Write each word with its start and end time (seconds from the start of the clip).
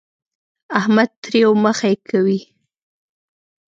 احمد 0.79 1.09
تريو 1.23 1.51
مخی 1.63 1.95
کوي. 2.09 2.39